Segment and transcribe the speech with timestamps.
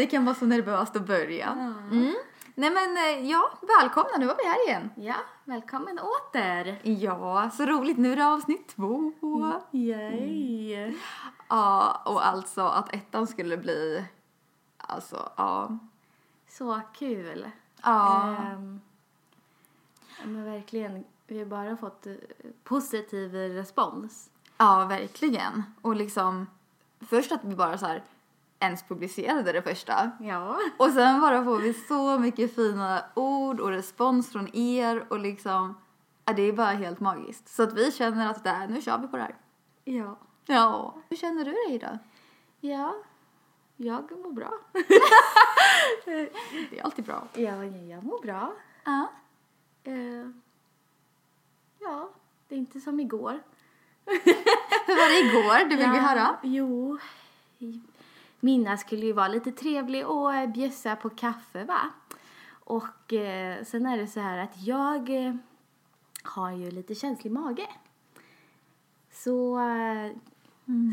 [0.00, 1.46] det kan vara så nervöst att börja.
[1.46, 2.14] Mm.
[2.54, 4.90] Nej men eh, ja, välkomna, nu var vi här igen.
[4.96, 5.14] Ja,
[5.44, 6.80] välkommen åter!
[6.82, 9.12] Ja, så roligt, nu är det avsnitt två.
[9.72, 10.96] Yay!
[11.48, 14.04] Ja, och alltså att ettan skulle bli,
[14.76, 15.78] alltså ja.
[16.48, 17.50] Så kul!
[17.82, 18.36] Ja.
[20.18, 22.14] Ja, men verkligen, vi har bara fått eh,
[22.64, 24.30] positiv respons.
[24.56, 25.62] Ja, verkligen.
[25.82, 26.46] Och liksom,
[27.00, 28.02] först att vi bara så här
[28.60, 30.10] ens publicerade det första.
[30.20, 30.58] Ja.
[30.76, 35.74] Och sen bara får vi så mycket fina ord och respons från er och liksom,
[36.24, 37.48] ja, det är bara helt magiskt.
[37.48, 39.34] Så att vi känner att där, nu kör vi på det här.
[39.84, 40.18] Ja.
[40.46, 40.94] Ja.
[41.08, 41.98] Hur känner du dig då?
[42.68, 42.94] Ja,
[43.76, 44.52] jag mår bra.
[46.70, 47.24] Det är alltid bra.
[47.34, 48.52] Ja, jag mår bra.
[48.84, 49.10] Ja.
[49.84, 50.30] Eh,
[51.78, 52.10] ja,
[52.48, 53.40] det är inte som igår.
[54.86, 55.68] Hur var det igår?
[55.70, 56.36] Det vill vi Ja, höra.
[56.42, 56.98] Jo.
[58.40, 61.80] Minna skulle ju vara lite trevlig och eh, bjussa på kaffe va?
[62.64, 65.34] Och eh, sen är det så här att jag eh,
[66.22, 67.66] har ju lite känslig mage.
[69.12, 70.12] Så eh,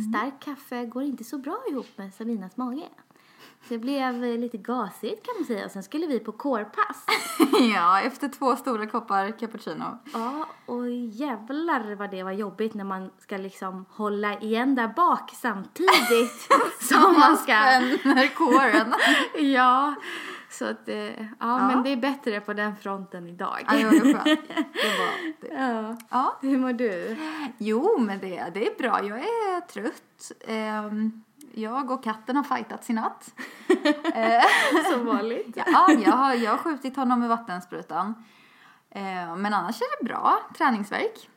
[0.09, 2.89] starkt kaffe går inte så bra ihop med Sabinas mage.
[3.69, 7.05] Det blev eh, lite gasigt kan man säga och sen skulle vi på kårpass.
[7.73, 9.97] Ja, efter två stora koppar cappuccino.
[10.13, 15.31] Ja, och jävlar vad det var jobbigt när man ska liksom hålla igen där bak
[15.35, 16.49] samtidigt
[16.81, 17.53] som man ska...
[17.99, 18.93] spänner kåren.
[19.53, 19.95] Ja,
[20.49, 23.65] så att, eh, ja, men det är bättre på den fronten idag.
[23.67, 24.23] Ja, det var skönt.
[24.47, 25.73] Det var det.
[25.73, 25.97] Ja.
[26.09, 26.37] Ja.
[26.41, 27.17] Hur mår du?
[27.57, 29.03] Jo, men det, det är bra.
[29.03, 30.31] Jag är trött.
[30.47, 31.23] Ehm,
[31.57, 33.33] jag och katten har fightats i natt.
[34.13, 34.43] Eh,
[34.93, 35.57] Som vanligt.
[35.65, 38.25] ja, jag har, jag har skjutit honom med vattensprutan.
[38.89, 40.39] Eh, men annars är det bra.
[40.57, 41.29] Träningsverk.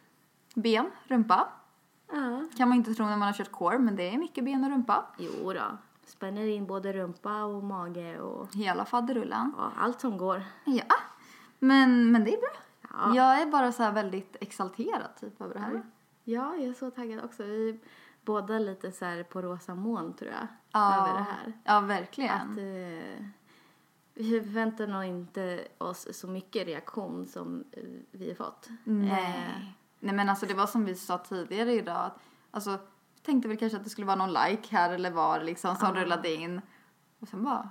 [0.54, 1.48] Ben, rumpa.
[2.12, 2.42] Ja.
[2.56, 4.70] Kan man inte tro när man har kört core, men det är mycket ben och
[4.70, 5.04] rumpa.
[5.19, 5.78] Jo då.
[6.06, 9.54] Spänner in både rumpa och mage och Hela faderullan.
[9.59, 10.42] ja, allt som går.
[10.64, 10.94] Ja,
[11.59, 12.50] men, men det är bra.
[12.91, 13.14] Ja.
[13.16, 15.82] Jag är bara så här väldigt exalterad typ över det här.
[16.25, 17.42] Ja, jag är så taggad också.
[17.42, 17.80] Vi
[18.25, 20.47] båda lite så på rosa moln tror jag.
[20.72, 20.97] Ja.
[21.08, 21.53] Över det här.
[21.64, 22.31] Ja, verkligen.
[22.50, 23.25] Att eh,
[24.14, 28.69] vi förväntar nog inte oss så mycket reaktion som eh, vi har fått.
[28.84, 29.54] Nej.
[29.59, 29.64] Eh,
[30.03, 32.19] Nej men alltså det var som vi sa tidigare idag att
[32.50, 32.78] alltså
[33.22, 36.03] tänkte väl kanske att det skulle vara någon like här eller var liksom som Ja.
[36.03, 36.60] rullade in
[37.20, 37.69] och sen bara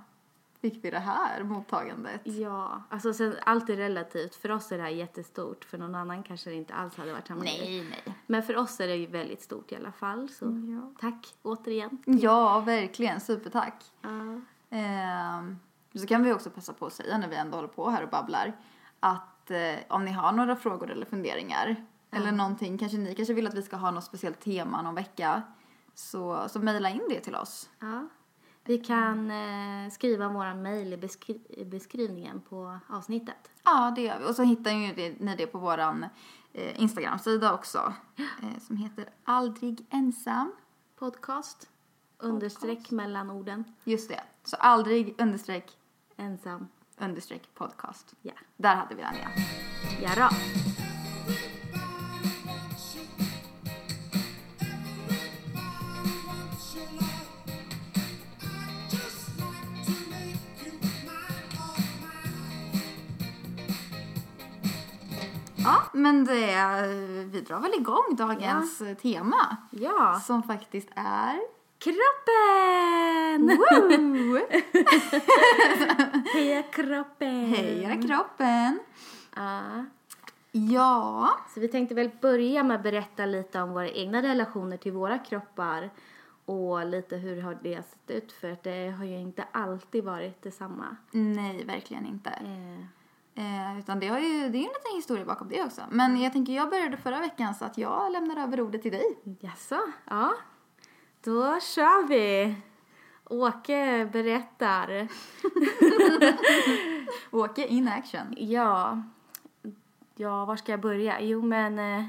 [0.60, 2.20] fick vi det här mottagandet.
[2.24, 4.34] ja, alltså sen, allt är relativt.
[4.34, 5.64] För oss är det här jättestort.
[5.64, 7.86] För någon annan kanske det inte alls hade varit samma grej.
[7.90, 8.14] nej.
[8.26, 10.28] Men för oss är det väldigt stort i alla fall.
[10.28, 10.92] Så Ja.
[11.00, 12.02] tack återigen.
[12.06, 13.20] Ja, verkligen.
[13.20, 13.84] Supertack.
[14.02, 14.40] Ja.
[14.76, 15.58] Ehm,
[15.94, 18.08] så kan vi också passa på att säga när vi ändå håller på här och
[18.10, 18.52] babblar
[19.00, 21.76] att eh, om ni har några frågor eller funderingar
[22.10, 25.42] eller någonting, kanske ni kanske vill att vi ska ha något speciellt tema någon vecka
[25.94, 27.70] så, så mejla in det till oss.
[27.80, 28.08] ja.
[28.64, 33.50] Vi kan eh, skriva våran mejl i beskri- beskrivningen på avsnittet.
[33.64, 34.24] Ja, det gör vi.
[34.24, 36.06] Och så hittar ju det, ni det på våran
[36.52, 37.94] eh, Instagram-sida också.
[38.16, 40.52] Eh, som heter Aldrig ensam.
[40.98, 41.68] Podcast.
[42.18, 43.64] Understreck mellan orden.
[43.84, 44.20] Just det.
[44.44, 45.76] Så aldrig understreck
[46.16, 46.68] Ensam.
[46.98, 48.14] understreck podcast.
[48.22, 48.32] Ja.
[48.56, 49.30] Där hade vi den igen.
[50.02, 50.36] Ja då.
[65.70, 66.86] Ja, men det,
[67.24, 69.56] vi drar väl igång dagens eh, tema.
[69.70, 70.20] Ja.
[70.26, 71.40] Som faktiskt är...
[71.78, 73.50] Kroppen!
[76.34, 77.44] Heja kroppen!
[77.46, 78.80] Heja kroppen!
[79.36, 79.84] Ja.
[80.52, 84.92] Ja, Så vi tänkte väl börja med att berätta lite om våra egna relationer till
[84.92, 85.90] våra kroppar
[86.44, 90.96] och lite hur har det sett ut för det har ju inte alltid varit detsamma.
[91.10, 92.30] nej verkligen inte.
[92.30, 92.84] Eh,
[93.34, 95.82] Eh, utan det, har ju, det är ju en liten historia bakom det också.
[95.90, 99.18] Men jag tänker, jag började förra veckan så att jag lämnar över ordet till dig.
[99.40, 99.78] jaså?
[100.04, 100.34] Ja.
[101.24, 102.56] Då kör vi!
[103.24, 105.08] Åke berättar.
[107.30, 108.34] Åke in action.
[108.36, 109.02] Ja.
[110.16, 111.20] Ja, var ska jag börja?
[111.20, 111.78] Jo, men...
[111.78, 112.06] Eh,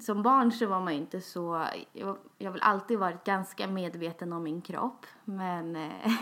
[0.00, 1.66] som barn så var man ju inte så...
[1.92, 5.06] Jag, jag har väl alltid varit ganska medveten om min kropp.
[5.24, 6.12] Men eh,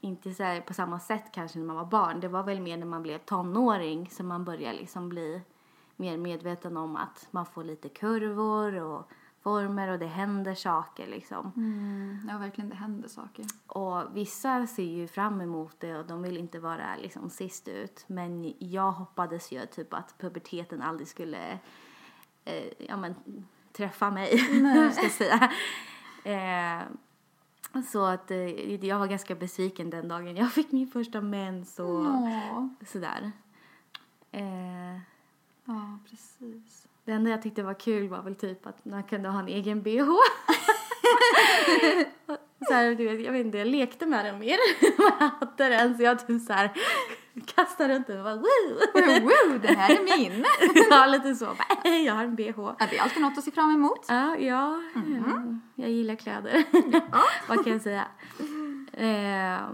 [0.00, 2.20] inte så på samma sätt kanske när man var barn.
[2.20, 5.42] Det var väl mer när man blev tonåring som man började liksom bli
[5.96, 9.10] mer medveten om att man får lite kurvor och
[9.42, 11.52] former och det händer saker liksom.
[11.56, 13.44] Mm, ja, verkligen, det händer saker.
[13.66, 18.04] Och vissa ser ju fram emot det och de vill inte vara liksom sist ut.
[18.06, 21.58] Men jag hoppades ju typ att puberteten aldrig skulle
[22.44, 23.14] eh, ja, men,
[23.72, 24.38] träffa mig,
[24.92, 25.52] ska jag säga.
[26.24, 26.82] Eh,
[27.92, 31.88] Så att eh, jag var ganska besviken den dagen jag fick min första mens och
[32.00, 32.66] Åh.
[32.86, 33.32] sådär.
[34.32, 34.98] Eh,
[35.64, 36.86] Ja, precis.
[37.04, 39.82] det enda jag tyckte var kul var väl typ att man kunde ha en egen
[39.82, 40.06] bh.
[42.68, 45.68] så här, du vet, jag vet inte, jag lekte med den mer än jag hade
[45.68, 46.70] den så jag typ så här
[47.54, 49.20] kastade runt den och bara woo!
[49.20, 50.44] Woo, den här är min!
[50.90, 51.44] ja, lite så.
[51.44, 52.54] Bara, jag har en bh.
[52.56, 54.06] Ja, det är alltid något att se fram emot.
[54.08, 54.82] Ja, ja.
[54.94, 56.64] mm, Jag gillar kläder.
[57.48, 58.06] Vad kan jag säga?
[58.92, 59.70] Eh,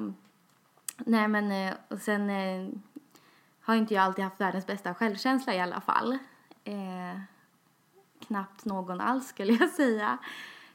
[0.98, 2.68] nej, men eh, och sen eh,
[3.60, 6.18] har inte jag alltid haft världens bästa självkänsla i alla fall.
[6.64, 7.20] Eh,
[8.26, 10.18] knappt någon alls skulle jag säga.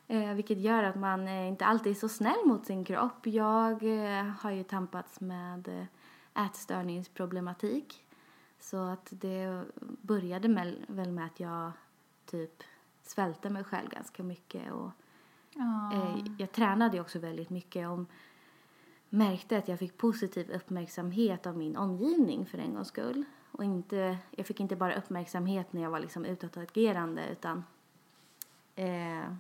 [0.08, 3.28] Eh, vilket gör att man eh, inte alltid är så snäll mot sin kropp.
[3.28, 5.86] Jag eh, har ju tampats med eh,
[6.34, 8.06] ätstörningsproblematik.
[8.60, 9.66] Så att det
[10.02, 11.72] började med, väl med att jag
[12.26, 12.64] typ
[13.02, 14.72] svälte mig själv ganska mycket.
[14.72, 14.92] Och,
[15.94, 18.00] eh, jag tränade också väldigt mycket och
[19.10, 23.24] märkte att jag fick positiv uppmärksamhet av min omgivning för en gångs skull.
[23.52, 27.64] Och inte, jag fick inte bara uppmärksamhet när jag var liksom utåtagerande utan
[28.76, 29.34] eh,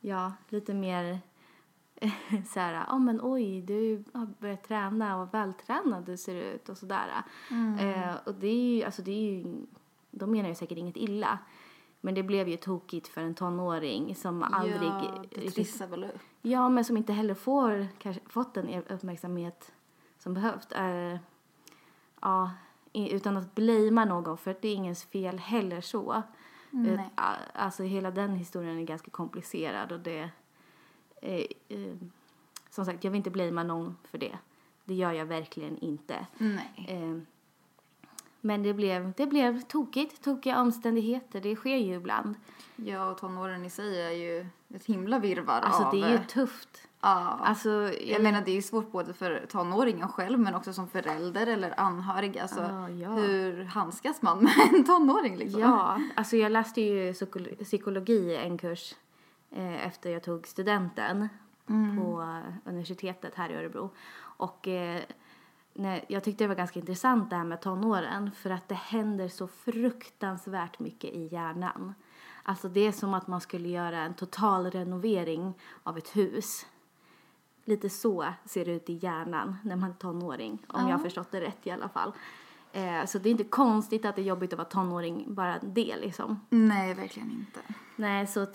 [0.00, 1.20] ja, lite mer
[2.46, 6.78] så här, ja men oj, du har börjat träna och vältränad du ser ut och
[6.78, 7.22] sådär.
[7.80, 9.66] Eh, och det är ju, alltså det är ju,
[10.10, 11.38] de menar ju säkert inget illa.
[12.00, 14.88] Men det blev ju tokigt för en tonåring som aldrig...
[14.88, 16.20] Ja, det trissar väl upp.
[16.42, 19.72] Ja, men som inte heller får kanske, fått den uppmärksamhet
[20.18, 20.72] som behövt.
[20.72, 21.16] Eh,
[22.20, 22.50] ja,
[22.92, 26.22] utan att blamea någon, för att det är ingens fel heller så.
[26.70, 26.92] Nej.
[27.16, 30.30] Eh, Alltså hela den historien är ganska komplicerad och det...
[31.22, 31.34] Eh,
[31.68, 31.94] eh,
[32.70, 34.38] som sagt, jag vill inte blamea någon för det.
[34.84, 36.14] Det gör jag verkligen inte.
[36.88, 37.18] Eh,
[38.40, 41.40] men det blev, det blev tokigt, tokiga omständigheter.
[41.40, 42.34] Det sker ju ibland.
[42.76, 45.94] Ja, och tonåren i sig är ju ett himla virrvarr Alltså av...
[45.94, 46.68] det är ju tufft.
[47.00, 47.38] Ja.
[47.42, 47.70] Alltså,
[48.06, 51.80] Jag menar det är ju svårt både för tonåringen själv men också som förälder eller
[51.80, 52.38] anhörig.
[52.38, 53.08] Alltså Ja, ja.
[53.10, 55.60] hur handskas man med en tonåring liksom?
[55.60, 58.94] Ja, alltså jag läste ju psykolo- psykologi en kurs
[59.50, 61.28] eh, efter jag tog studenten
[61.68, 63.90] på eh, universitetet här i Örebro.
[64.20, 65.02] Och eh,
[65.74, 69.28] när, jag tyckte det var ganska intressant det här med tonåren för att det händer
[69.28, 71.94] så fruktansvärt mycket i hjärnan.
[72.42, 76.66] Alltså det är som att man skulle göra en total renovering av ett hus.
[77.64, 81.30] Lite så ser det ut i hjärnan när man är tonåring, om jag har förstått
[81.30, 82.12] det rätt i alla fall.
[82.72, 85.96] Eh, så det är inte konstigt att det är jobbigt att vara tonåring, bara det
[85.96, 86.40] liksom.
[86.50, 87.60] Nej, verkligen inte.
[87.96, 88.46] Nej, så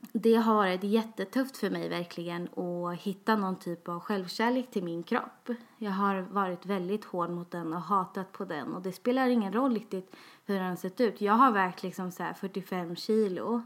[0.00, 5.02] det har varit jättetufft för mig verkligen att hitta någon typ av självkärlek till min
[5.02, 5.50] kropp.
[5.78, 9.52] Jag har varit väldigt hård mot den och hatat på den och det spelar ingen
[9.52, 11.20] roll riktigt hur den sett ut.
[11.20, 13.62] Jag har vägt liksom så här 45 kilo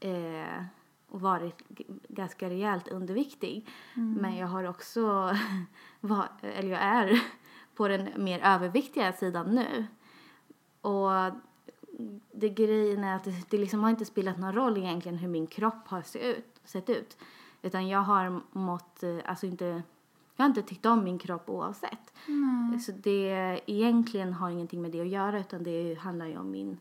[0.00, 0.64] eh,
[1.08, 1.62] och varit
[2.08, 3.68] ganska rejält underviktig.
[3.94, 5.36] Men jag har också,
[6.00, 7.22] var, eller jag är
[7.76, 9.86] på den mer överviktiga sidan nu.
[10.80, 11.10] Och
[12.32, 15.46] det grejen är att det, det liksom har inte spelat någon roll egentligen hur min
[15.46, 17.16] kropp har se ut, sett ut.
[17.62, 19.64] Utan jag har mått, eh, alltså inte,
[20.36, 22.12] jag har inte tyckt om min kropp oavsett.
[22.86, 26.78] Så det egentligen har ingenting med det att göra utan det handlar ju om min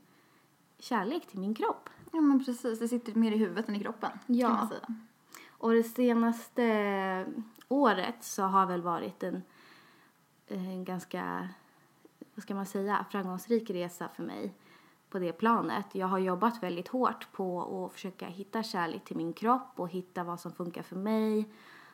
[0.79, 1.89] kärlek till min kropp.
[2.11, 4.47] Ja men precis, det sitter mer i huvudet än i kroppen Ja.
[4.47, 4.95] kan man säga.
[5.49, 7.25] Och det senaste
[7.67, 9.41] året så har väl varit en,
[10.47, 11.49] en ganska,
[12.35, 14.53] vad ska man säga, framgångsrik resa för mig
[15.09, 15.85] på det planet.
[15.91, 20.23] Jag har jobbat väldigt hårt på att försöka hitta kärlek till min kropp och hitta
[20.23, 21.49] vad som funkar för mig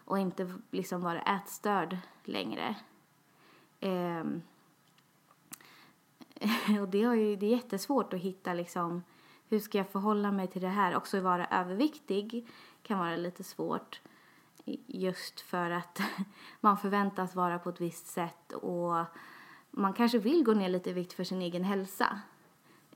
[0.05, 2.75] och inte liksom vara ätstörd längre.
[3.79, 4.41] Ehm,
[6.81, 9.03] och det, har ju, det är jättesvårt att hitta liksom,
[9.49, 10.95] hur ska jag förhålla mig till det här?
[10.95, 12.47] Också vara överviktig
[12.83, 14.01] kan vara lite svårt
[14.87, 16.01] just för att
[16.61, 19.05] man förväntas vara på ett visst sätt och
[19.71, 22.21] man kanske vill gå ner lite i vikt för sin egen hälsa.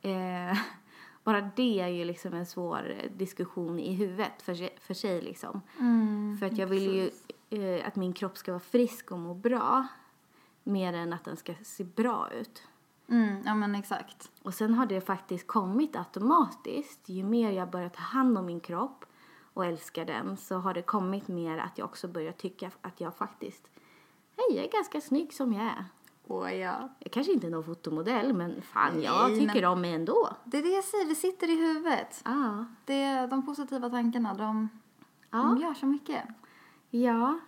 [0.02, 0.58] Eh,
[1.24, 5.62] bara det är ju liksom en svår diskussion i huvudet för sig, för sig liksom.
[6.40, 7.10] för att jag vill ju
[7.50, 9.88] eh, att min kropp ska vara frisk och må bra
[10.64, 12.64] mer än att den ska se bra ut.
[13.10, 14.32] Mm, ja men exakt.
[14.44, 17.10] Och sen har det faktiskt kommit automatiskt.
[17.10, 19.06] Ju mer jag börjar ta hand om min kropp
[19.54, 23.16] och älskar den så har det kommit mer att jag också börjar tycka att jag
[23.16, 23.70] faktiskt,
[24.38, 25.86] hej jag är ganska snygg som jag är.
[26.32, 26.90] Åh ja.
[27.00, 30.30] Jag kanske inte är någon fotomodell men fan jag Nej, tycker men- om mig ändå.
[30.46, 32.22] Det är det jag säger, det sitter i huvudet.
[32.26, 32.66] Ja.
[32.86, 34.70] Det, de positiva tankarna, de,
[35.30, 35.68] de Ja.
[35.68, 36.24] gör så mycket.
[36.90, 37.40] ja.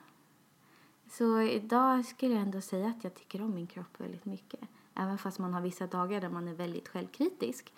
[1.12, 4.60] Så idag skulle jag ändå säga att jag tycker om min kropp väldigt mycket.
[4.96, 7.74] Även fast man har vissa dagar där man är väldigt självkritisk.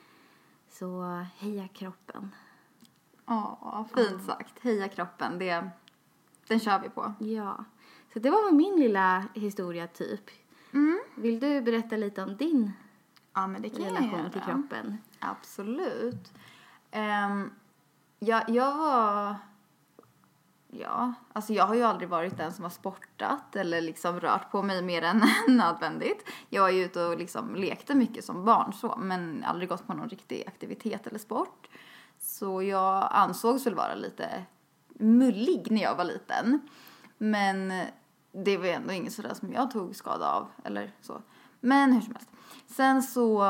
[0.69, 1.03] Så
[1.37, 2.35] heja kroppen.
[3.25, 4.59] Ja, fint sagt.
[4.59, 5.69] Heja kroppen, det,
[6.47, 7.13] den kör vi på.
[7.19, 7.65] Ja.
[8.13, 10.29] Så det var min lilla historia typ.
[10.73, 10.99] Mm.
[11.15, 12.71] Vill du berätta lite om din
[13.33, 14.29] Ja, men det kan jag relation göra.
[14.29, 14.97] till kroppen?
[15.19, 16.33] Absolut.
[16.91, 17.51] Um,
[18.19, 19.35] jag, jag var...
[20.67, 24.61] Ja, alltså jag har ju aldrig varit den som har sportat eller liksom rört på
[24.63, 26.29] mig mer än nödvändigt.
[26.49, 29.93] Jag var ju ute och liksom lekte mycket som barn så, men aldrig gått på
[29.93, 31.69] någon riktig aktivitet eller sport.
[32.19, 34.45] Så jag ansågs väl vara lite
[34.87, 36.59] mullig när jag var liten.
[37.17, 37.73] Men
[38.33, 41.21] det var ändå inget sådär som jag tog skada av eller så.
[41.59, 42.29] Men hur som helst.
[42.67, 43.43] Sen så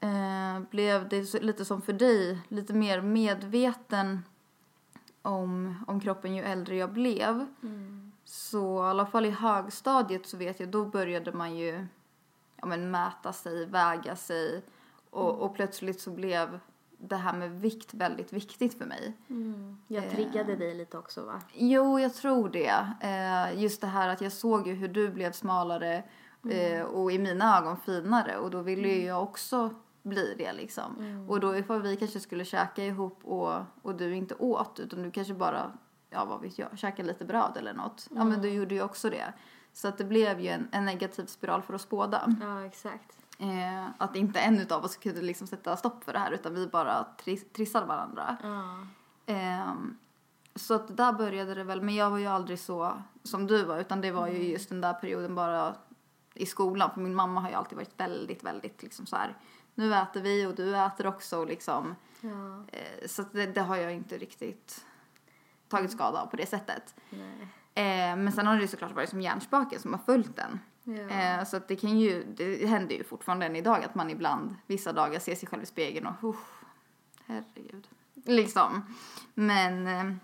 [0.00, 4.22] eh, blev det så, lite som för dig, lite mer medveten
[5.22, 7.46] om, om kroppen ju äldre jag blev.
[8.24, 11.86] Så i alla fall i högstadiet så vet jag, då började man ju
[12.56, 14.62] ja, men mäta sig, väga sig
[15.10, 16.60] och, och plötsligt så blev
[16.98, 19.16] det här med vikt väldigt viktigt för mig.
[19.88, 21.40] Jag triggade dig lite också va?
[21.52, 22.86] Jo, jag tror det.
[23.00, 26.02] Eh, just det här att jag såg ju hur du blev smalare
[26.50, 31.26] eh, och i mina ögon finare och då ville ju jag också bli det liksom.
[31.28, 35.10] Och då ifall vi kanske skulle käka ihop och, och du inte åt utan du
[35.10, 35.72] kanske bara,
[36.10, 38.08] ja vad vet jag, käka lite bröd eller något.
[38.14, 39.32] Ja men du gjorde ju också det.
[39.72, 42.36] Så att det blev ju en, en negativ spiral för oss båda.
[42.40, 43.16] Ja, exakt.
[43.38, 46.66] Eh, att inte en utav oss kunde liksom sätta stopp för det här utan vi
[46.66, 48.36] bara tris- trissade varandra.
[48.42, 48.86] Ja.
[49.26, 49.98] Ehm,
[50.54, 53.78] så att där började det väl, men jag var ju aldrig så som du var
[53.80, 55.74] utan det var ju just den där perioden bara
[56.34, 59.36] i skolan för min mamma har ju alltid varit väldigt, väldigt liksom så här
[59.74, 62.64] nu äter vi och du äter också liksom Ja.
[62.72, 64.84] eh, så det, det har jag inte riktigt
[65.68, 66.94] tagit skada av på det sättet.
[67.74, 70.60] Eh, men sen har det såklart varit som hjärnspöken som har följt den.
[70.88, 70.94] Ja.
[70.94, 74.54] Eh, så att det kan ju, det händer ju fortfarande än idag att man ibland
[74.66, 76.64] vissa dagar ser sig själv i spegeln och uff,
[77.26, 77.88] herregud.
[78.24, 78.94] Liksom.
[79.34, 80.16] Men eh,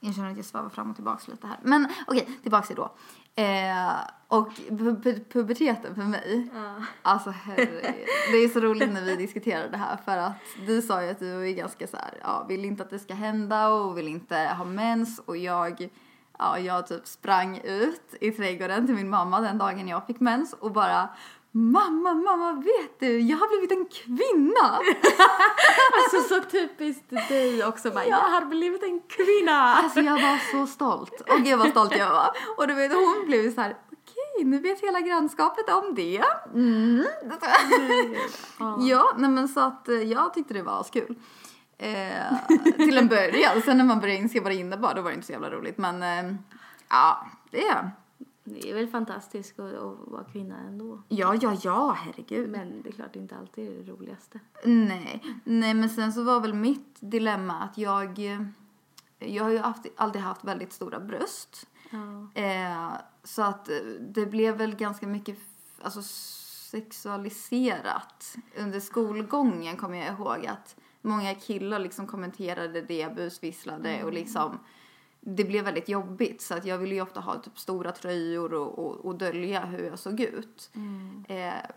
[0.00, 1.58] jag känner att jag svävar fram och tillbaks lite här.
[1.62, 2.92] Men okej, tillbaks till då.
[3.34, 3.92] Eh,
[4.28, 6.48] och pu- pu- puberteten för mig.
[6.54, 6.84] Ja.
[7.02, 7.94] Alltså herregud.
[8.32, 10.32] Det är så roligt när vi diskuterar det här för att
[10.66, 13.14] du sa ju att du är ganska så här, ja, vill inte att det ska
[13.14, 15.88] hända och vill inte ha mens och jag,
[16.38, 20.52] ja, jag typ sprang ut i trädgården till min mamma den dagen jag fick mens
[20.52, 21.08] och bara
[21.50, 24.80] Mamma, mamma, vet du, jag har blivit en kvinna!
[25.98, 29.74] Alltså så typiskt dig också bara, jag har blivit en kvinna!
[29.74, 31.20] Alltså jag var så stolt.
[31.20, 32.30] Och gud vad stolt jag var.
[32.56, 36.24] Och du vet hon blev så här, okej nu vet hela grannskapet om det.
[36.54, 37.06] Mm.
[38.88, 41.14] Ja, nej men så att eh, jag tyckte det var askul.
[41.78, 45.14] Eh, till en början, sen när man började inse vad det innebar då var det
[45.14, 46.34] inte så jävla roligt men eh,
[46.88, 47.90] ja, det
[48.44, 51.02] Det är väl fantastiskt att, att vara kvinna ändå.
[51.08, 52.50] Ja, ja, ja, herregud.
[52.50, 54.40] Men det är klart inte alltid är det roligaste.
[54.64, 58.42] Nej, nej men sen så var väl mitt dilemma att jag, eh,
[59.18, 61.66] jag har ju haft, alltid haft väldigt stora bröst.
[61.90, 62.40] Ja.
[62.42, 62.92] Eh,
[63.24, 65.38] så att eh, det blev väl ganska mycket
[65.82, 66.02] alltså,
[66.70, 68.36] sexualiserat.
[68.58, 74.58] Under skolgången kommer jag ihåg att många killar liksom kommenterade det, busvisslade och liksom
[75.20, 78.78] det blev väldigt jobbigt så att jag ville ju ofta ha typ stora tröjor och,
[78.78, 80.70] och, och dölja hur jag såg ut.
[81.28, 81.70] Eh,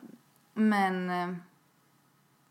[0.53, 1.35] men eh,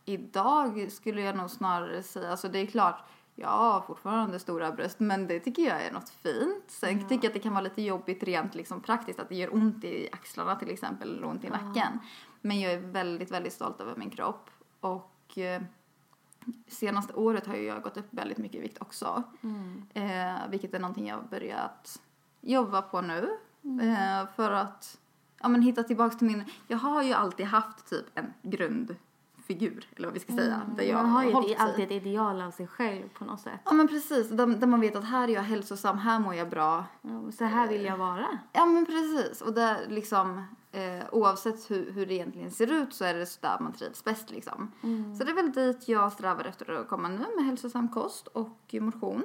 [0.04, 5.00] idag skulle jag nog snarare säga, alltså det är klart, jag har fortfarande stora bröst
[5.00, 6.64] men det tycker jag är något fint.
[6.66, 9.54] Sen tycker jag att det kan vara lite jobbigt rent liksom praktiskt att det gör
[9.54, 11.98] ont i axlarna till exempel eller ont i nacken.
[12.40, 14.50] Men jag är väldigt, väldigt stolt över min kropp
[14.80, 15.62] och eh,
[16.66, 19.23] senaste året har jag gått upp väldigt mycket i vikt också.
[19.94, 22.00] Eh, vilket är någonting jag har börjat
[22.40, 23.28] jobba på nu.
[23.82, 24.99] Eh, för att
[25.40, 26.44] ja, men hitta tillbaks till min...
[26.66, 30.62] Jag har ju alltid haft typ en grundfigur, eller vad vi ska säga.
[30.76, 33.61] Där jag Man har ju ett, alltid ett ideal av sig själv på något sätt.
[33.64, 36.50] Ja men precis, där, där man vet att här är jag hälsosam, här mår jag
[36.50, 36.85] bra.
[37.02, 38.38] Ja, så här vill jag vara.
[38.52, 43.04] Ja men precis, och där liksom eh, oavsett hur, hur det egentligen ser ut så
[43.04, 44.72] är det så där man trivs bäst liksom.
[45.18, 48.74] Så det är väl dit jag strävar efter att komma nu med hälsosam kost och
[48.80, 49.22] motion.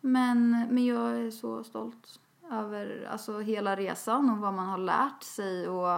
[0.00, 5.22] Men, men jag är så stolt över alltså, hela resan och vad man har lärt
[5.22, 5.90] sig och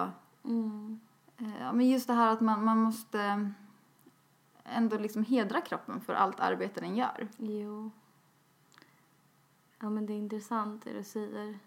[1.37, 3.51] eh, ja, men just det här att man, man måste
[4.65, 7.29] ändå liksom hedra kroppen för allt arbete den gör.
[7.37, 7.91] Jo.
[9.81, 11.59] Ja, men det är intressant det du säger.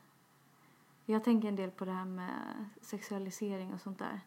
[1.05, 4.19] Jag tänker en del på det här med sexualisering och sånt där.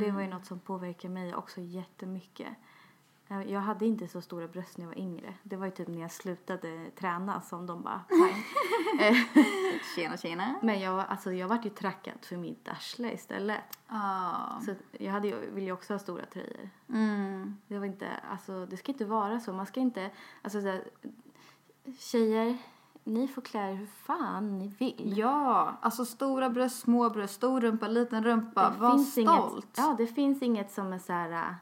[0.00, 2.48] Det var ju något som påverkar mig också jättemycket.
[3.28, 5.34] Jag jag hade inte så stora bröst när jag var yngre.
[5.42, 8.44] Det var ju typ när jag slutade träna som de bara pang.
[9.96, 10.54] Tjena, tjena.
[10.62, 13.60] Men jag, alltså, jag vart ju trackad för mitt arsle istället.
[13.88, 14.60] Ja.
[14.66, 16.70] Så jag hade, ju- ville ju också ha stora tröjor.
[16.88, 17.56] Mm.
[17.66, 19.52] Det var inte, alltså det ska inte vara så.
[19.52, 20.10] Man ska inte,
[20.42, 20.84] alltså så här,
[21.98, 22.58] tjejer,
[23.04, 25.18] ni får klä er hur fan ni vill.
[25.18, 28.72] Ja, alltså stora bröst, små bröst, stor rumpa, liten rumpa.
[28.78, 29.64] Var stolt.
[29.64, 31.54] Inget, ja, det finns inget som är så här, äh,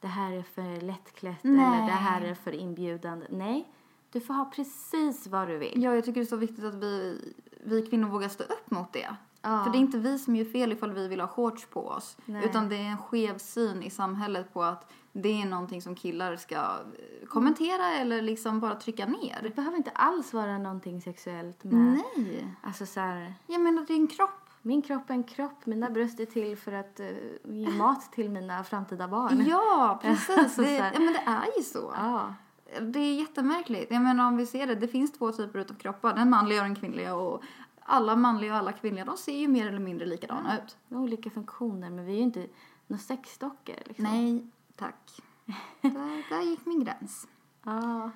[0.00, 1.64] det här är för lättklätt Nej.
[1.64, 3.26] eller det här är för inbjudande.
[3.30, 3.68] Nej,
[4.12, 5.82] du får ha precis vad du vill.
[5.82, 7.20] Ja, jag tycker det är så viktigt att vi,
[7.64, 9.16] vi kvinnor vågar stå upp mot det.
[9.46, 9.64] Ja.
[9.64, 12.16] För det är inte vi som gör fel ifall vi vill ha shorts på oss.
[12.24, 12.44] Nej.
[12.44, 16.36] Utan det är en skev syn i samhället på att det är någonting som killar
[16.36, 19.52] ska eh, kommentera eller liksom bara trycka Det ner.
[19.56, 22.56] behöver inte alls vara någonting sexuellt med, Nej.
[22.62, 24.50] alltså så här, Jag menar, det en kropp.
[24.62, 27.06] min kropp är en kropp, mina bröst är till för att eh,
[27.44, 29.44] ge mat till mina framtida barn.
[29.48, 30.56] Ja, precis.
[30.56, 31.92] Det, ja, men det är ju så.
[31.96, 32.34] Ja.
[32.80, 33.90] Det är jättemärkligt.
[33.92, 36.14] Jag menar om vi ser det, det finns två typer av kroppar.
[36.14, 37.14] Den manliga och den kvinnliga.
[37.14, 37.42] Och
[37.86, 40.78] alla manliga och alla kvinnliga, de ser ju mer eller mindre likadana ut.
[40.88, 42.46] Med olika funktioner, men vi är ju inte
[42.86, 44.04] några sexdockor liksom.
[44.04, 45.20] Nej, tack.
[45.80, 47.28] där, där gick min gräns.
[47.62, 48.10] Ja.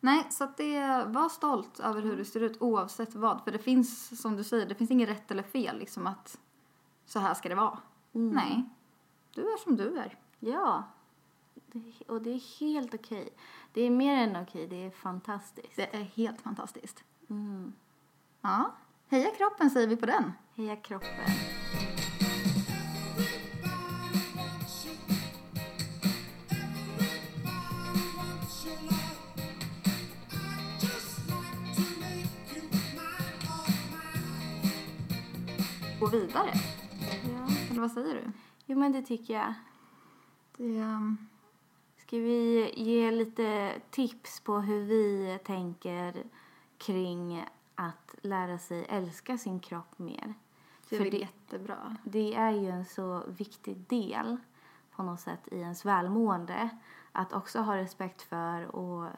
[0.00, 3.44] Nej, så att det, var stolt över hur du ser ut oavsett vad.
[3.44, 6.38] För det finns, som du säger, det finns inget rätt eller fel liksom att
[7.06, 7.78] så här ska det vara.
[8.12, 8.64] Nej,
[9.34, 10.18] du är som du är.
[10.38, 10.84] Ja.
[11.66, 13.28] Det, och det är helt okej.
[13.72, 15.76] Det är mer än okej, det är fantastiskt.
[15.76, 17.04] Det är helt fantastiskt.
[17.30, 17.72] Mm.
[18.40, 18.72] Ja,
[19.10, 20.32] heja kroppen säger vi på den.
[20.56, 21.10] Heja kroppen.
[36.00, 36.52] Gå vidare.
[37.10, 37.54] Ja.
[37.70, 38.32] Eller vad säger du?
[38.66, 39.54] Jo, men det tycker jag.
[40.56, 41.28] Det, um,
[42.10, 46.24] Ska vi ge lite tips på hur vi tänker
[46.78, 47.44] kring
[48.22, 50.34] lära sig älska sin kropp mer?
[50.88, 51.96] det är För väl det- jättebra.
[52.04, 54.36] Det är ju en så viktig del
[54.96, 56.68] på något sätt i ens välmående
[57.12, 59.08] att också ha respekt för och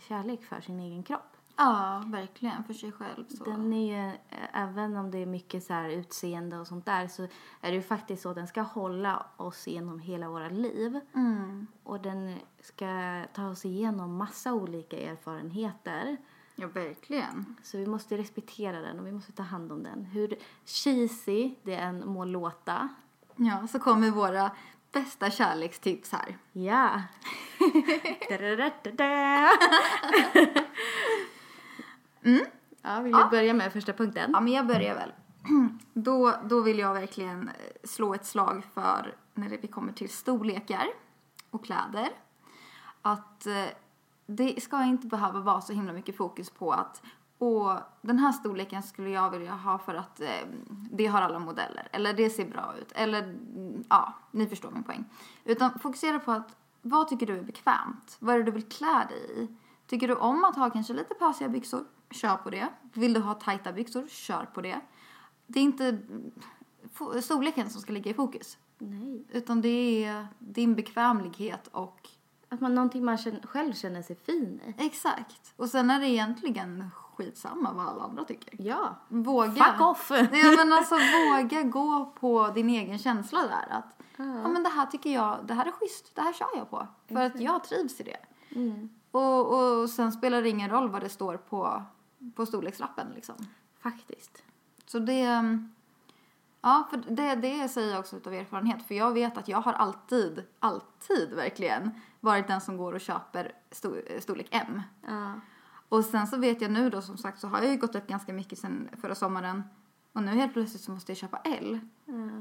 [0.00, 1.36] kärlek för sin egen kropp.
[1.56, 2.64] Ja, verkligen.
[2.64, 3.24] För sig själv.
[3.28, 3.44] Så.
[3.44, 7.22] Den är ju, eh, även om det är mycket så utseende och sånt där så
[7.22, 7.28] är
[7.70, 11.00] det ju faktiskt så att den ska hålla oss genom hela våra liv.
[11.14, 11.66] Mm.
[11.82, 16.16] Och den ska ta oss igenom massa olika erfarenheter.
[16.60, 17.56] Ja, verkligen.
[17.62, 20.04] Så vi måste respektera den och vi måste ta hand om den.
[20.04, 22.88] Hur cheesy det än må låta.
[23.36, 24.50] Ja, så kommer våra
[24.92, 26.36] bästa kärlekstips här.
[26.52, 27.02] Ja.
[28.28, 29.50] Da-da-da-da-da.
[32.82, 33.28] Ja, vill du Ja.
[33.30, 34.30] börja med första punkten?
[34.32, 35.12] Ja, men jag börjar väl.
[35.94, 40.86] Då, då vill jag verkligen eh, slå ett slag för när vi kommer till storlekar
[41.50, 42.08] och kläder.
[43.02, 43.64] Att eh,
[44.30, 47.02] det ska inte behöva vara så himla mycket fokus på att
[47.38, 47.70] och
[48.02, 50.28] den här storleken skulle jag vilja ha för att eh,
[50.90, 51.88] det har alla modeller.
[51.92, 52.92] Eller det ser bra ut.
[52.92, 55.04] Eller mm, ja, ni förstår min poäng.
[55.44, 58.16] Utan fokusera på att vad tycker du är bekvämt?
[58.18, 59.48] Vad är det du vill klä dig i?
[59.86, 61.84] Tycker du om att ha kanske lite pösiga byxor?
[62.10, 62.68] Kör på det.
[62.92, 64.06] Vill du ha tajta byxor?
[64.08, 64.80] Kör på det.
[65.46, 65.98] Det är inte
[67.22, 68.58] storleken som ska ligga i fokus.
[68.78, 69.24] Nej.
[69.30, 72.08] Utan det är din bekvämlighet och
[72.48, 74.86] Att man, någonting man känner, själv känner sig fin i.
[74.86, 75.52] exakt.
[75.56, 78.54] Och sen är det egentligen skitsamma vad alla andra tycker.
[78.58, 78.94] Ja.
[79.08, 79.64] Våga.
[79.64, 80.10] Fuck off!
[80.32, 84.86] Ja men alltså våga gå på din egen känsla där att ja men det här
[84.86, 86.86] tycker jag, det här är schysst, det här kör jag på.
[87.08, 88.16] För att jag trivs i det.
[88.56, 88.88] Mm.
[89.10, 91.82] Och, och sen spelar det ingen roll vad det står på,
[92.34, 93.34] på storlekslappen liksom.
[93.80, 94.42] Faktiskt.
[94.86, 95.74] Så det, mm,
[96.60, 98.86] ja för det, det säger jag också utav erfarenhet.
[98.88, 101.90] För jag vet att jag har alltid, alltid verkligen
[102.20, 104.82] varit den som går och köper stor, storlek M.
[105.06, 105.32] Ja.
[105.88, 108.06] Och sen så vet jag nu då som sagt så har jag ju gått upp
[108.06, 109.62] ganska mycket sen förra sommaren.
[110.12, 111.80] Och nu helt plötsligt så måste jag köpa L.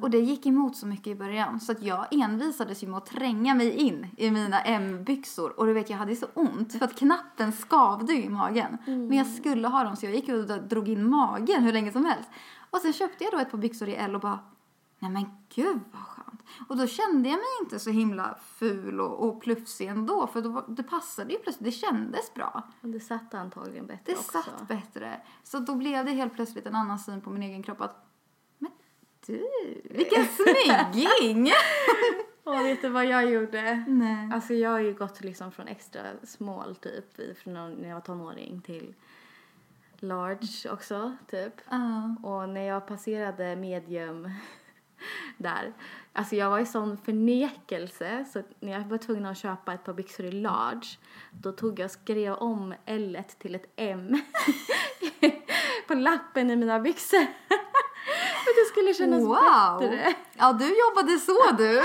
[0.01, 1.60] Och det gick emot så mycket i början.
[1.60, 5.60] Så att jag envisades ju med att tränga mig in i mina M-byxor.
[5.60, 8.77] Och du vet jag hade så ont för att knappen skavde ju i magen.
[8.86, 12.06] Men jag skulle ha dem så jag gick och drog in magen hur länge som
[12.06, 12.30] helst.
[12.69, 14.39] Och sen köpte jag då ett par byxor i L och bara
[14.99, 15.25] Nej men
[15.56, 16.41] gud vad skönt.
[16.69, 20.27] Och då kände jag mig inte så himla ful och, och plufsig ändå.
[20.27, 22.63] För då, det passade ju plötsligt, det kändes bra.
[22.82, 24.32] Och det satt antagligen bättre Det också.
[24.32, 25.21] satt bättre.
[25.43, 28.06] Så då blev det helt plötsligt en annan syn på min egen kropp att
[28.58, 28.71] Men
[29.25, 29.47] du,
[29.84, 31.51] vilken snygging!
[32.43, 33.84] Och vet du vad jag gjorde?
[33.88, 34.30] Nej.
[34.34, 38.62] Alltså jag har ju gått liksom från extra small typ från när jag var tonåring
[38.62, 38.95] till
[39.99, 41.53] large också typ.
[41.69, 42.15] Ja.
[42.23, 44.29] Och när jag passerade medium
[45.38, 45.73] där,
[46.13, 49.93] Alltså jag var i sån förnekelse så när jag var tvungen att köpa ett par
[49.93, 50.88] byxor i large
[51.31, 54.21] då tog jag och skrev om L till ett M
[55.88, 57.17] på lappen i mina byxor.
[58.43, 59.79] För att det skulle kännas Wow!
[59.79, 60.13] bättre.
[60.33, 61.83] Ja, du jobbade så du.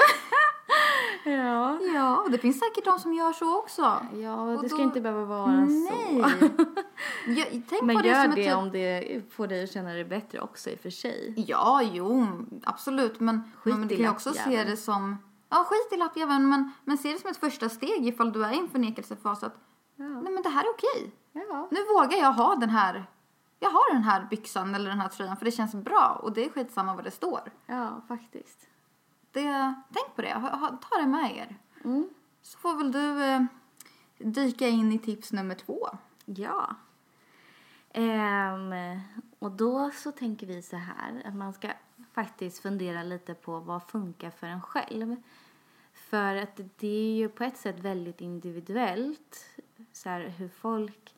[1.25, 1.79] Ja.
[1.95, 4.07] Ja, och det finns säkert de som gör så också.
[4.15, 6.25] Ja, Och det ska då- inte behöva vara Nej.
[6.41, 6.49] så.
[7.69, 10.41] Tänk Men på det gör det ett om det får dig att känna dig bättre
[10.41, 11.35] också i och för sig.
[11.49, 12.27] Ja, jo,
[12.65, 13.21] absolut.
[13.21, 15.17] Men, Skit men du kan ju också se det som...
[15.49, 18.53] Ja, skit i lappjäveln, men, men se det som ett första steg ifall du är
[18.53, 19.55] i en förnekelsefas att
[19.97, 20.05] Ja.
[20.05, 21.13] nej men det här är okej.
[21.33, 21.69] Ja.
[21.71, 23.05] Nu vågar jag ha den här,
[23.61, 26.45] jag har den här byxan eller den här tröjan för det känns bra och det
[26.45, 27.41] är skitsamma vad det står.
[27.67, 28.69] ja, faktiskt.
[29.33, 30.33] Det, tänk på det,
[30.91, 31.57] ta det med er.
[31.85, 32.09] Mm.
[32.43, 33.43] Så får väl du eh,
[34.19, 35.89] dyka in i tips nummer två.
[36.25, 36.77] Ja.
[37.93, 39.01] Ehm,
[39.39, 41.69] och då så tänker vi så här att man ska
[42.13, 45.17] faktiskt fundera lite på vad funkar för en själv.
[45.93, 49.47] För att det är ju på ett sätt väldigt individuellt
[49.93, 51.15] så här, hur folk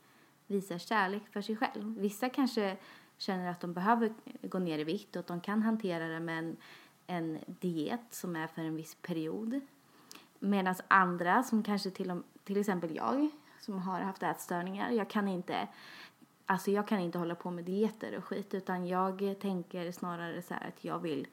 [0.47, 1.99] visar kärlek för sig själv.
[1.99, 2.77] Vissa kanske
[3.19, 6.57] känner att de behöver gå ner i vikt och att de kan hantera det med
[7.07, 9.61] en, diet som är för en viss period.
[10.39, 13.29] Medan andra, som kanske till, och- till exempel jag,
[13.61, 15.69] som har haft ätstörningar, jag kan inte
[16.47, 20.55] Alltså jag kan inte hålla på med dieter och skit utan jag tänker snarare så
[20.55, 21.27] här att jag vill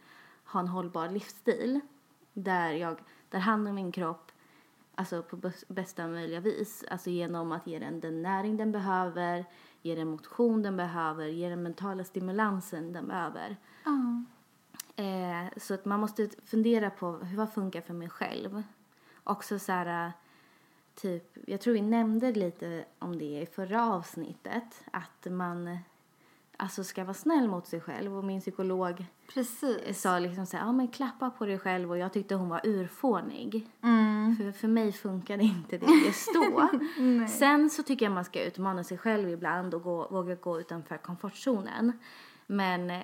[0.45, 1.79] ha en hållbar livsstil
[2.33, 2.97] där jag
[3.29, 4.31] tar hand om min kropp
[4.95, 6.83] alltså på bästa möjliga vis.
[6.91, 9.45] Alltså genom att ge den den näring den behöver,
[9.81, 13.57] ge den motion den behöver, ge den mentala stimulansen den behöver.
[13.85, 14.23] Ja.
[14.95, 18.63] Eh, så att man måste fundera på hur, vad funkar för mig själv.
[19.23, 20.11] Också så här, eh,
[20.95, 25.77] typ, jag tror vi nämnde lite om det i förra avsnittet, att man
[26.57, 30.01] alltså ska vara snäll mot sig själv och min psykolog Precis.
[30.01, 32.61] sa liksom så här, ja men klappa på dig själv och jag tyckte hon var
[32.63, 33.67] urfånig.
[33.81, 34.35] Mm.
[34.35, 36.69] För, för mig funkade inte det just då.
[37.39, 40.97] Sen så tycker jag man ska utmana sig själv ibland och gå, våga gå utanför
[40.97, 41.93] komfortzonen.
[42.47, 42.91] Men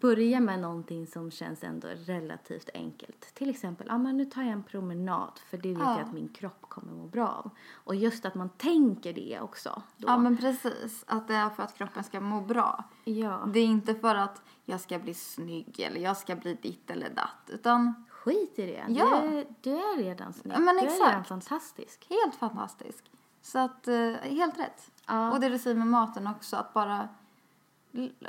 [0.00, 3.34] börja med någonting som känns ändå relativt enkelt.
[3.34, 5.98] Till exempel, ja men nu tar jag en promenad för det vet Ja.
[5.98, 7.50] jag att min kropp kommer må bra av.
[7.74, 9.82] Och just att man tänker det också.
[9.96, 10.08] Då.
[10.08, 12.84] Ja men precis, att det är för att kroppen ska må bra.
[13.04, 13.40] ja.
[13.46, 17.10] Det är inte för att jag ska bli snygg eller jag ska bli ditt eller
[17.10, 18.84] datt utan Skit i det.
[18.88, 19.20] Ja.
[19.22, 20.54] Du, är, du är redan snygg.
[20.54, 22.06] Ja, men du är redan fantastisk.
[22.10, 23.04] helt fantastisk.
[23.42, 24.90] Så att, eh, helt rätt.
[25.06, 25.32] Ja.
[25.32, 27.08] Och det du säger med maten också, att bara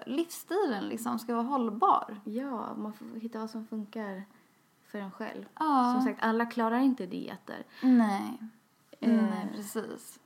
[0.05, 2.21] livsstilen liksom ska vara hållbar.
[2.23, 4.23] Ja, man får hitta vad som funkar
[4.91, 5.45] för en själv.
[5.59, 5.93] Ja.
[5.95, 7.63] Som sagt, alla klarar inte dieter.
[7.81, 8.37] Nej.
[8.99, 9.09] Eh.
[9.09, 10.19] Nej, precis.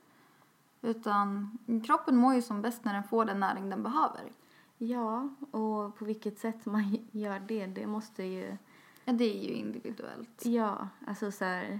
[0.82, 4.32] Utan kroppen mår ju som bäst när den får den näring den behöver.
[4.78, 8.58] Ja, och på vilket sätt man gör det, det måste ju...
[9.06, 10.45] Ja, det är ju individuellt.
[10.45, 11.80] Ja, alltså så här...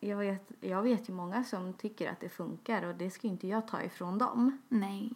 [0.00, 3.32] Jag vet, jag vet ju många som tycker att det funkar och det ska ju
[3.32, 4.58] inte jag ta ifrån dem.
[4.68, 5.12] Nej.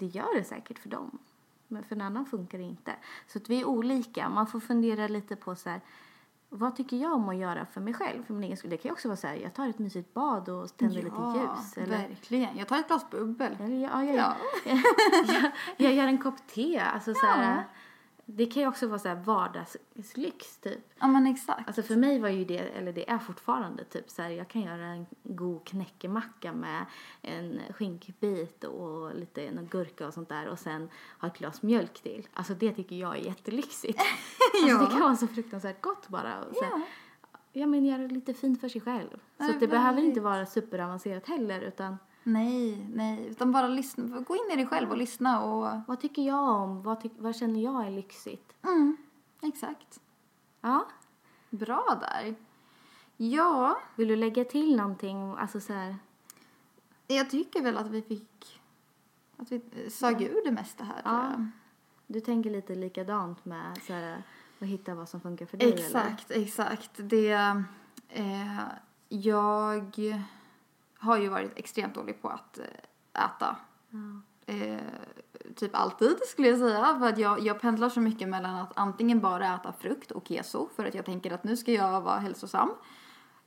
[0.00, 1.18] Det gör det säkert för dem.
[1.68, 2.92] Men för en annan funkar det inte.
[3.26, 4.28] Så att vi är olika.
[4.28, 5.80] Man får fundera lite på så här,
[6.48, 8.24] vad tycker jag om att göra för mig själv?
[8.24, 8.70] För min egen skull.
[8.70, 11.38] Det kan ju också vara så här, jag tar ett mysigt bad och tänder lite
[11.38, 11.76] ljus.
[11.76, 12.56] Eller, verkligen.
[12.58, 13.56] Jag tar ett glas bubbel.
[13.60, 14.36] eller ja, jag, Ja.
[14.64, 16.80] jag, jag gör en kopp te.
[16.80, 17.62] Alltså så här, Ja.
[18.36, 20.92] Det kan ju också vara så här vardagslyx typ.
[21.00, 21.66] Ja, men exakt.
[21.66, 24.62] Alltså för mig var ju det, eller det är fortfarande typ så här, jag kan
[24.62, 26.84] göra en god knäckemacka med
[27.22, 30.88] en skinkbit och lite någon gurka och sånt där och sen
[31.18, 32.28] ha ett glas mjölk till.
[32.34, 33.98] Alltså det tycker jag är jättelyxigt.
[33.98, 34.04] Ja.
[34.64, 36.42] Alltså det kan vara så fruktansvärt gott bara.
[36.44, 36.80] Och så här, Ja.
[37.52, 39.10] ja men göra lite fint för sig själv.
[39.10, 41.96] Så Nej, det behöver inte vara superavancerat heller utan
[42.32, 43.26] Nej, nej.
[43.26, 44.20] Utan bara lyssna.
[44.20, 45.80] Gå in i dig själv och lyssna och...
[45.86, 46.82] vad tycker jag om?
[46.82, 48.52] Vad, tyck, vad känner jag är lyxigt?
[48.62, 48.96] Mm,
[49.42, 50.00] exakt.
[50.60, 50.86] Ja.
[51.50, 52.34] Bra där.
[53.16, 55.34] Ja, Vill du lägga till någonting?
[55.38, 55.96] Alltså så här,
[57.06, 58.60] jag tycker väl att vi fick...
[59.36, 61.46] Att vi eh, sög ur det mesta här, Ja.
[62.06, 64.22] du tänker lite likadant med så här,
[64.58, 65.84] att hitta vad som funkar för dig eller?
[65.84, 66.90] Exakt, exakt.
[66.96, 67.62] Det...
[68.08, 68.60] Eh,
[69.08, 69.98] jag
[71.00, 73.56] har ju varit extremt dålig på att eh, äta.
[73.90, 73.98] Ja.
[74.54, 74.78] Eh,
[75.56, 76.96] typ alltid skulle jag säga.
[76.98, 80.68] För att jag, jag pendlar så mycket mellan att antingen bara äta frukt och keso
[80.76, 82.70] för att jag tänker att nu ska jag vara hälsosam.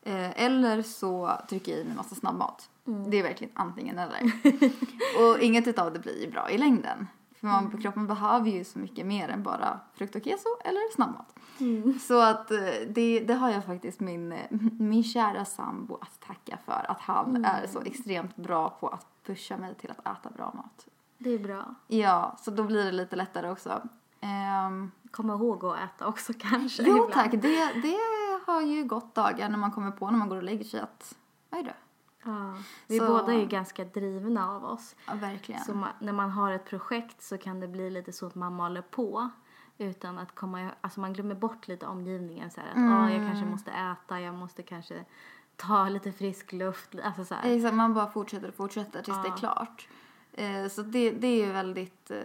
[0.02, 2.70] Eh, eller så trycker jag i mig massa snabbmat.
[2.86, 4.32] Det är verkligen antingen eller.
[5.20, 7.08] och inget utav det blir bra i längden.
[7.44, 11.36] För man, kroppen behöver ju så mycket mer än bara frukt och keso eller snabbmat.
[12.02, 16.58] Så att eh, det, det har jag faktiskt min, eh, min kära sambo att tacka
[16.66, 16.86] för.
[16.92, 20.88] Att han är så extremt bra på att pusha mig till att äta bra mat.
[21.18, 21.76] Det är bra.
[21.88, 23.82] Ja, så då blir det lite lättare också.
[24.22, 26.84] Ehm, komma ihåg att äta också kanske.
[26.84, 27.14] Jo ibland.
[27.14, 28.00] tack, det, det
[28.46, 31.16] har ju gått dagar när man kommer på när man går och lägger sig att,
[31.50, 31.76] vad är det?
[32.64, 32.84] Ja.
[32.88, 34.96] Vi Så- båda är ju ganska drivna av oss.
[35.08, 35.62] Ja, verkligen.
[35.64, 38.56] Så ma- när man har ett projekt så kan det bli lite så att man
[38.56, 39.30] maler på
[39.78, 42.94] utan att komma, alltså man glömmer bort lite omgivningen så här att Mm.
[42.94, 45.06] "Ah, jag kanske måste äta, jag måste kanske
[45.56, 47.56] ta lite frisk luft, alltså så här.
[47.56, 49.36] Exakt, man bara fortsätter och fortsätter tills det är Ja.
[49.36, 49.88] klart.
[50.34, 52.18] Eh, så det, det är ju väldigt, eh,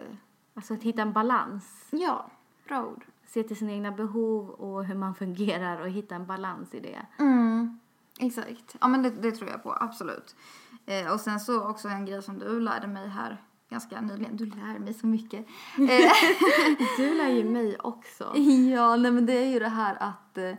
[0.55, 1.87] Alltså att hitta en balans.
[1.90, 2.27] ja,
[2.68, 3.05] bra ord.
[3.27, 7.07] Se till sina egna behov och hur man fungerar och hitta en balans i det.
[7.18, 7.81] Mm,
[8.18, 8.76] exakt.
[8.81, 10.37] Ja men det, det tror jag på, absolut.
[10.87, 14.37] Eh, och sen så också en grej som du lärde mig här ganska nyligen.
[14.37, 15.46] Du lär mig så mycket.
[15.78, 16.12] Eh,
[16.96, 18.37] Du lär ju mig också.
[18.74, 20.54] ja, nej men det är ju det här att eh,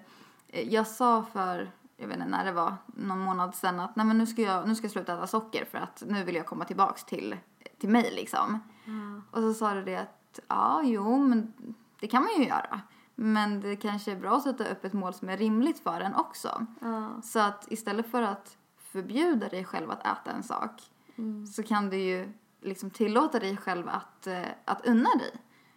[0.69, 4.17] jag sa för, jag vet inte när det var, någon månad sedan att nej men
[4.17, 6.65] nu ska jag, nu ska jag sluta äta socker för att nu vill jag komma
[6.65, 7.37] tillbaks till,
[7.79, 8.59] till mig liksom.
[8.85, 9.21] Ja.
[9.31, 11.53] Och så sa du det att ja, jo, men
[11.99, 12.81] det kan man ju göra.
[13.21, 16.15] Men det kanske är bra att sätta upp ett mål som är rimligt för en
[16.15, 16.65] också.
[16.81, 17.21] Ja.
[17.23, 20.81] Så att istället för att förbjuda dig själv att äta en sak
[21.15, 21.47] Mm.
[21.47, 25.31] så kan du ju liksom tillåta dig själv att, eh, att unna dig.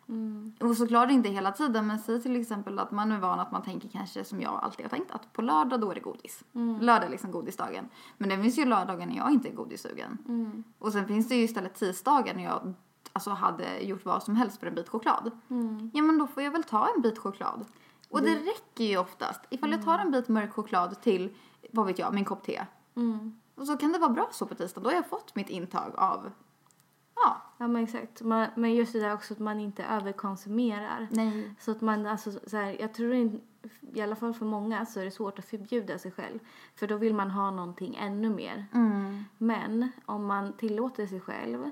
[0.09, 0.55] Mm.
[0.61, 3.63] Och såklart inte hela tiden, men säg till exempel att man är van att man
[3.63, 6.45] tänker kanske som jag alltid har tänkt att på lördag då är det godis.
[6.55, 6.81] Mm.
[6.81, 7.89] Lördag är liksom godisdagen.
[8.19, 10.19] Men det finns ju lördagar när jag inte är godissugen.
[10.29, 10.65] Mm.
[10.79, 12.75] Och sen finns det ju istället tisdagar när jag
[13.13, 15.31] alltså hade gjort vad som helst för en bit choklad.
[15.51, 15.91] Mm.
[15.95, 17.65] Ja men då får jag väl ta en bit choklad.
[18.09, 19.41] Och det räcker ju oftast.
[19.51, 21.37] Ifall jag tar en bit mörk choklad till,
[21.71, 22.63] vad vet jag, min kopp te.
[22.97, 23.41] Mm.
[23.55, 24.81] Och så kan det vara bra så på tisdag.
[24.81, 26.31] Då har jag fått mitt intag av,
[27.15, 28.23] ja, Ja men exakt.
[28.23, 31.09] Man, men just det där också att man inte överkonsumerar.
[31.11, 31.55] nej.
[31.61, 33.39] Så att man, alltså så här, jag tror inte,
[33.95, 36.39] i alla fall för många så är det svårt att förbjuda sig själv.
[36.75, 38.67] För då vill man ha någonting ännu mer.
[38.75, 39.25] Mm.
[39.39, 41.71] Men om man tillåter sig själv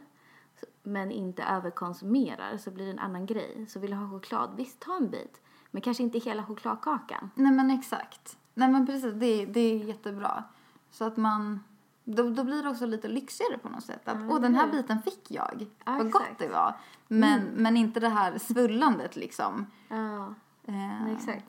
[0.83, 3.67] men inte överkonsumerar så blir det en annan grej.
[3.69, 5.41] Så vill du ha choklad, visst ta en bit.
[5.71, 7.31] Men kanske inte hela chokladkakan.
[7.35, 8.37] Nej men exakt.
[8.55, 10.45] Nej men precis, det, det är jättebra.
[10.91, 11.61] Så att man,
[12.05, 14.09] då, då blir det också lite lyxigare på något sätt.
[14.09, 15.67] Att, Ja, åh den här biten fick jag.
[15.85, 16.39] Ja, Vad gott exakt.
[16.39, 16.75] det var.
[17.09, 19.67] Men, men inte det här svullandet liksom.
[19.89, 21.45] Ja, nej, exakt.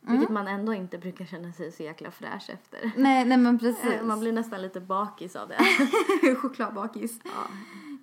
[0.00, 2.90] Vilket man ändå inte brukar känna sig så jäkla fräsch efter.
[2.96, 4.02] Nej, nej men precis.
[4.02, 5.58] Man blir nästan lite bakis av det.
[6.36, 7.20] Chokladbakis.
[7.24, 7.30] ja.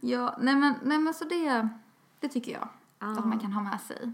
[0.01, 1.69] Ja, nej men, nej men så det,
[2.19, 2.67] det tycker jag
[2.99, 3.11] Ja.
[3.11, 4.11] att man kan ha med sig.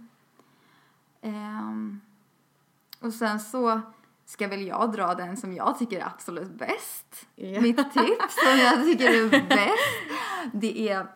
[1.21, 2.01] Ehm,
[2.99, 3.81] och sen så
[4.25, 7.27] ska väl jag dra den som jag tycker är absolut bäst.
[7.35, 7.61] Ja.
[7.61, 10.13] Mitt tips som jag tycker är bäst.
[10.53, 11.07] Det är,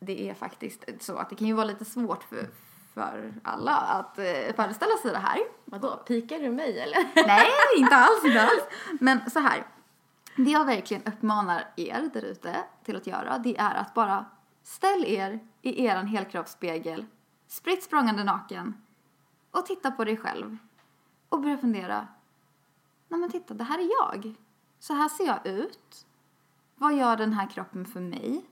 [0.00, 2.48] det är faktiskt så att det kan ju vara lite svårt för,
[2.94, 5.38] för alla att eh, föreställa sig det här.
[5.64, 7.26] Vadå, pikar du mig eller?
[7.26, 7.46] Nej,
[7.78, 8.62] inte alls, inte alls.
[9.00, 9.66] Men så här.
[10.38, 14.24] Det jag verkligen uppmanar er där ute till att göra, det är att bara
[14.62, 17.06] ställ er i eran helkroppsspegel,
[17.46, 18.74] spritt språngande naken
[19.50, 20.56] och titta på dig själv
[21.28, 22.08] och börja fundera.
[23.08, 24.34] Nej men titta, det här är jag.
[24.78, 26.06] Så här ser jag ut.
[26.74, 28.44] Vad gör den här kroppen för mig?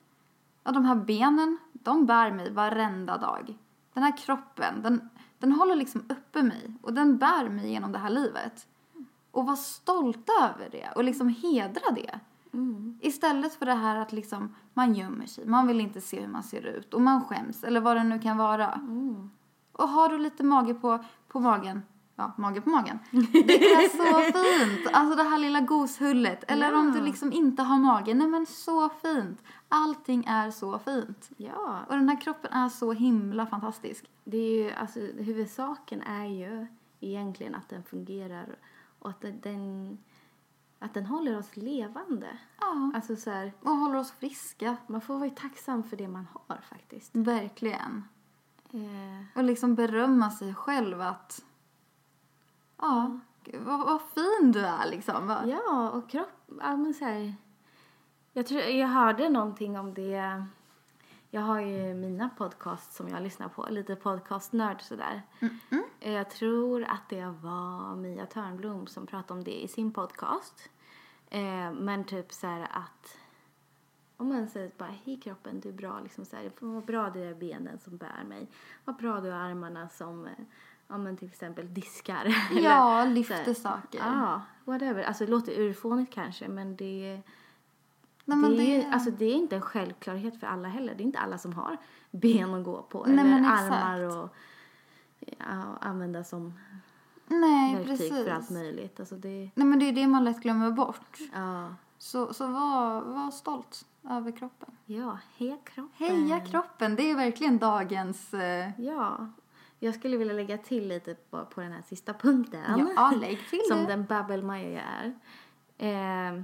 [0.65, 3.59] Ja, de här benen, de bär mig varenda dag.
[3.93, 7.99] Den här kroppen, den, den håller liksom uppe mig och den bär mig genom det
[7.99, 8.67] här livet.
[9.37, 12.21] Och var stolta över det och liksom hedra det.
[12.53, 12.99] Mm.
[13.03, 16.43] Istället för det här att liksom man gömmer sig, man vill inte se hur man
[16.43, 18.73] ser ut och man skäms eller vad det nu kan vara.
[18.73, 19.31] Mm.
[19.73, 21.83] Och har du lite mage på, på magen,
[22.17, 22.99] ja, mage på magen.
[23.33, 24.89] Det är så fint!
[24.93, 26.45] Alltså det här lilla goshullet.
[26.49, 27.05] Eller om du Ja.
[27.05, 29.43] liksom inte har mage, nej men så fint.
[29.69, 31.31] Allting är så fint.
[31.37, 34.05] Ja, Och den här kroppen är så himla fantastisk.
[34.25, 36.67] det är ju, alltså huvudsaken är ju
[37.01, 38.57] egentligen att den fungerar
[39.07, 39.99] och att den,
[40.79, 42.39] att den håller oss levande.
[42.61, 42.91] Ja.
[42.95, 44.77] Alltså så här, Och håller oss friska.
[44.87, 47.11] man får vara tacksam för det man har faktiskt.
[47.17, 48.05] Verkligen.
[48.73, 51.45] Eh, Och liksom berömma sig själv att
[52.79, 55.37] ja, gud, vad, vad fin du är liksom.
[55.47, 57.35] Ja, och kropp, ja men så här,
[58.33, 60.45] jag tror, jag hörde någonting om det,
[61.31, 65.23] jag har ju mina podcasts som jag lyssnar på, lite podcastnörd sådär.
[65.41, 70.71] Mm, Jag tror att det var Mia Törnblom som pratade om det i sin podcast.
[71.31, 73.19] Eh, men typ så här att
[74.17, 77.25] om man säger bara hej kroppen, du är bra liksom så här, vad bra du
[77.25, 78.49] är benen som bär mig.
[78.85, 80.33] Vad bra du är armarna som, eh,
[80.89, 82.35] ja men till exempel diskar.
[82.63, 83.99] Ja, Eller, lyfter här, saker.
[83.99, 85.03] Ja, whatever.
[85.03, 87.21] Alltså det låter urfånigt kanske men det,
[88.25, 90.95] Nej, men det, det, är, alltså, det är inte en självklarhet för alla heller.
[90.95, 91.77] Det är inte alla som har
[92.11, 94.35] ben att gå på Nej, eller armar och
[95.81, 96.55] använda som
[97.27, 98.11] nej, verktyg precis.
[98.25, 99.01] för allt möjligt.
[99.01, 101.19] Alltså det, Nej, men det är det man lätt glömmer bort.
[101.33, 104.69] ja, Så, så var, var stolt över kroppen.
[104.87, 106.07] ja, heja kroppen.
[106.09, 108.35] Heja kroppen, det är verkligen dagens...
[108.35, 109.29] Eh, Ja,
[109.79, 112.93] Jag skulle vilja lägga till lite på, på den här sista punkten.
[112.97, 113.87] Ja, lägg till Som det.
[113.87, 115.07] den babbelmaja jag är.
[115.79, 116.43] Eh,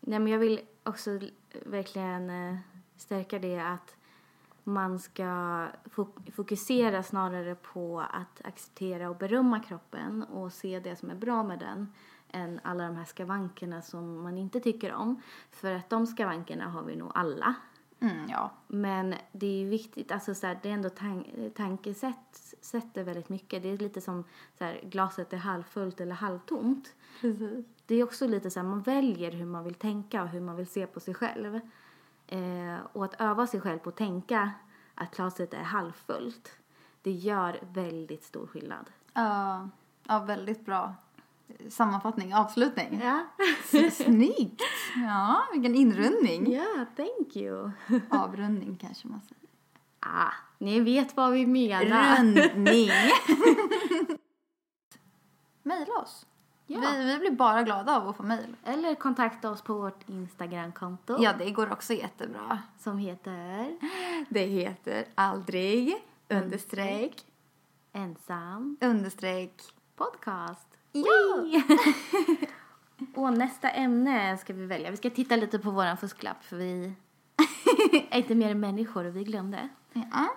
[0.00, 1.20] nej men jag vill också
[1.66, 2.56] verkligen eh,
[2.96, 3.96] stärka det att
[4.72, 5.24] man ska
[5.84, 11.42] fok- fokusera snarare på att acceptera och berömma kroppen och se det som är bra
[11.42, 11.92] med den
[12.32, 15.22] än alla de här skavankerna som man inte tycker om.
[15.50, 17.54] För att de skavankerna har vi nog alla.
[18.00, 18.50] Mm, ja.
[18.66, 23.28] Men det är ju viktigt, alltså så här, det är ändå tan- tankesätt sätter väldigt
[23.28, 23.62] mycket.
[23.62, 24.24] Det är lite som
[24.58, 26.94] så här, glaset är halvfullt eller halvtomt.
[27.20, 27.66] Precis.
[27.86, 30.56] Det är också lite så här, man väljer hur man vill tänka och hur man
[30.56, 31.60] vill se på sig själv.
[32.30, 34.50] Eh, och att öva sig själv på att tänka
[34.94, 36.50] att glaset är halvfullt,
[37.02, 38.90] det gör väldigt stor skillnad.
[39.12, 39.68] Ja,
[40.08, 40.94] ja, väldigt bra
[41.68, 43.00] sammanfattning, avslutning.
[43.02, 43.26] Ja,
[43.92, 44.62] Snyggt!
[44.96, 46.52] Ja, vilken inrundning.
[46.52, 47.70] ja thank you.
[48.10, 49.36] Avrundning kanske man säger.
[50.00, 52.16] Ah, ni vet vad vi menar.
[52.16, 52.90] Rundning!
[55.62, 56.26] Mejla oss.
[56.72, 56.80] Ja.
[56.80, 58.56] Vi, vi blir bara glada av att få mejl.
[58.64, 62.58] Eller kontakta oss på vårt Instagramkonto Ja, det går också jättebra.
[62.78, 63.76] som heter
[64.28, 65.94] Det heter aldrig
[66.28, 67.26] understreck
[67.92, 69.62] Ensam understreck
[69.96, 70.66] podcast.
[70.92, 71.44] Ja!
[73.14, 74.90] Och nästa ämne ska vi välja.
[74.90, 76.92] Vi ska titta lite på våran fusklapp för vi
[78.10, 79.68] är inte mer än människor och vi glömde.
[79.92, 80.28] ja.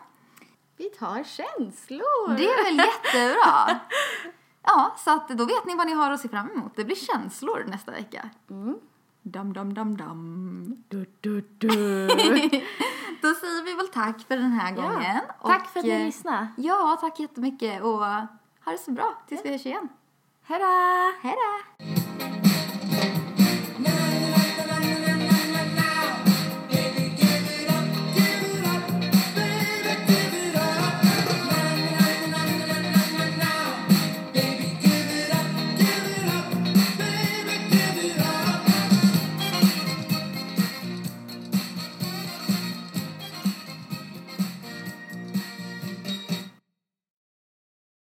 [0.78, 2.38] Vi tar känslor.
[2.38, 3.80] Det är väl jättebra.
[4.63, 6.76] Ja, så att då vet ni vad ni har att se fram emot.
[6.76, 8.30] Det blir känslor nästa vecka.
[8.49, 8.78] Mm.
[9.21, 10.84] Dam, dam, dam, dam.
[10.88, 11.69] Du, du, du.
[13.21, 15.21] Då säger vi väl tack för den här gången.
[15.41, 15.47] Ja.
[15.47, 16.47] Tack för att ni eh, lyssnade.
[16.58, 18.28] Ja, tack jättemycket och ha
[18.65, 19.89] det så bra tills vi hörs igen.
[20.43, 21.28] Hej då!
[21.28, 22.03] Hej då!